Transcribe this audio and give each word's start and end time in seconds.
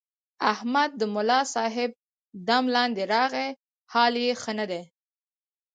احمد 0.53 0.89
د 0.99 1.01
ملاصاحب 1.15 1.91
دم 2.47 2.63
لاندې 2.75 3.03
راغلی، 3.13 3.49
حال 3.93 4.13
یې 4.23 4.31
ښه 4.41 4.51
نه 4.59 4.65
دی. 4.71 4.81